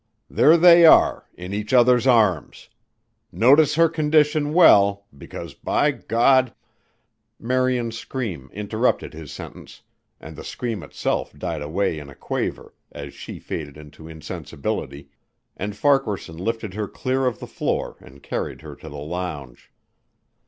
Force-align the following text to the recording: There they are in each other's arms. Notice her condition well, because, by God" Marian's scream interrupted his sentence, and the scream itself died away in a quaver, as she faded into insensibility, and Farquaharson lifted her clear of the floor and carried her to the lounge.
There 0.31 0.57
they 0.57 0.83
are 0.83 1.27
in 1.35 1.53
each 1.53 1.73
other's 1.73 2.07
arms. 2.07 2.69
Notice 3.31 3.75
her 3.75 3.87
condition 3.87 4.51
well, 4.51 5.05
because, 5.15 5.53
by 5.53 5.91
God" 5.91 6.55
Marian's 7.49 7.99
scream 7.99 8.49
interrupted 8.51 9.13
his 9.13 9.31
sentence, 9.31 9.83
and 10.19 10.35
the 10.35 10.43
scream 10.43 10.81
itself 10.81 11.37
died 11.37 11.61
away 11.61 11.99
in 11.99 12.09
a 12.09 12.15
quaver, 12.15 12.73
as 12.91 13.13
she 13.13 13.37
faded 13.39 13.77
into 13.77 14.07
insensibility, 14.07 15.09
and 15.55 15.75
Farquaharson 15.75 16.37
lifted 16.39 16.73
her 16.73 16.87
clear 16.87 17.27
of 17.27 17.37
the 17.37 17.45
floor 17.45 17.97
and 17.99 18.23
carried 18.23 18.61
her 18.61 18.75
to 18.77 18.89
the 18.89 18.97
lounge. 18.97 19.71